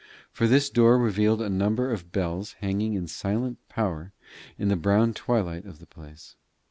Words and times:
For 0.31 0.47
this 0.47 0.71
door 0.71 0.97
revealed 0.97 1.43
a 1.43 1.47
number 1.51 1.91
of 1.91 2.11
bells 2.11 2.53
hanging 2.53 2.95
in 2.95 3.05
silent 3.05 3.59
power 3.69 4.13
in 4.57 4.67
the 4.67 4.75
brown 4.75 5.13
twilight 5.13 5.65
of 5.67 5.77
the 5.77 5.85
place. 5.85 6.35